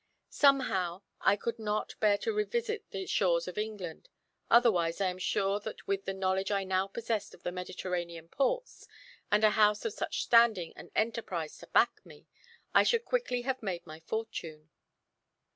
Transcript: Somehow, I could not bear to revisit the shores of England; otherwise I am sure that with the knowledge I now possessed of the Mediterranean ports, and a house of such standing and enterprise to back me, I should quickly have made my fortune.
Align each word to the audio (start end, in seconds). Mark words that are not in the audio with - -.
Somehow, 0.31 1.03
I 1.19 1.35
could 1.35 1.59
not 1.59 1.93
bear 1.99 2.17
to 2.25 2.33
revisit 2.33 2.89
the 2.89 3.05
shores 3.05 3.47
of 3.47 3.59
England; 3.59 4.09
otherwise 4.49 4.99
I 4.99 5.09
am 5.11 5.19
sure 5.19 5.59
that 5.59 5.85
with 5.85 6.05
the 6.05 6.13
knowledge 6.15 6.49
I 6.49 6.63
now 6.63 6.87
possessed 6.87 7.35
of 7.35 7.43
the 7.43 7.51
Mediterranean 7.51 8.27
ports, 8.27 8.87
and 9.31 9.43
a 9.43 9.51
house 9.51 9.85
of 9.85 9.93
such 9.93 10.23
standing 10.23 10.73
and 10.75 10.89
enterprise 10.95 11.55
to 11.59 11.67
back 11.67 12.03
me, 12.03 12.25
I 12.73 12.81
should 12.81 13.05
quickly 13.05 13.43
have 13.43 13.61
made 13.61 13.85
my 13.85 13.99
fortune. 13.99 14.71